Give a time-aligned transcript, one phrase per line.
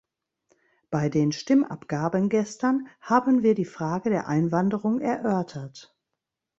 [0.89, 5.95] Bei den Stimmabgaben gestern haben wir die Frage der Einwanderung erörtert.